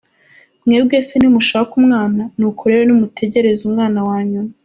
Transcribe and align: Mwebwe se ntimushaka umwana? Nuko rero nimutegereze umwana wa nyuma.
Mwebwe 0.65 0.97
se 1.07 1.13
ntimushaka 1.17 1.71
umwana? 1.81 2.21
Nuko 2.37 2.61
rero 2.71 2.83
nimutegereze 2.85 3.61
umwana 3.69 3.99
wa 4.09 4.19
nyuma. 4.29 4.51